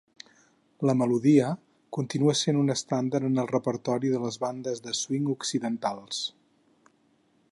[0.89, 1.49] La melodia
[1.97, 6.25] continua sent un estàndard en el repertori de les bandes de swing occidentals.